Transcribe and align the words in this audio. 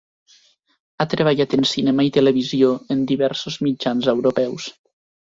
Ha 1.03 1.05
treballat 1.09 1.51
en 1.57 1.67
cinema 1.71 2.05
i 2.07 2.09
televisió 2.15 2.69
en 2.95 3.03
diversos 3.11 3.59
mitjans 3.67 4.09
europeus. 4.15 4.67